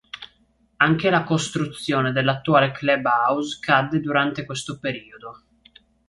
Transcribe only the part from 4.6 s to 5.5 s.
periodo.